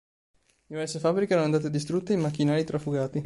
Diverse 0.65 0.97
fabbriche 0.97 1.33
erano 1.33 1.45
andate 1.53 1.69
distrutte 1.69 2.13
e 2.13 2.15
i 2.15 2.19
macchinari 2.19 2.63
trafugati. 2.63 3.19